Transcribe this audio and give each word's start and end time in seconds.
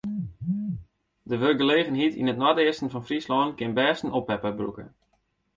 De 1.29 1.35
wurkgelegenheid 1.41 2.13
yn 2.19 2.31
it 2.33 2.39
noardeasten 2.41 2.91
fan 2.91 3.07
Fryslân 3.07 3.49
kin 3.57 3.75
bêst 3.77 4.05
in 4.05 4.15
oppepper 4.19 4.53
brûke. 4.59 4.85